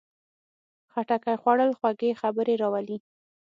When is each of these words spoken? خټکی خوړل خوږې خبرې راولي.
خټکی 0.91 1.35
خوړل 1.41 1.71
خوږې 1.79 2.11
خبرې 2.21 2.55
راولي. 2.61 2.97